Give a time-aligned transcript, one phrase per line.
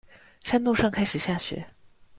[0.43, 1.63] 山路上開始下雪